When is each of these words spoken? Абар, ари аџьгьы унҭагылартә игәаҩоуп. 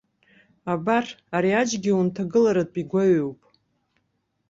Абар, 0.73 1.05
ари 1.35 1.51
аџьгьы 1.59 1.91
унҭагылартә 1.99 2.77
игәаҩоуп. 2.81 3.39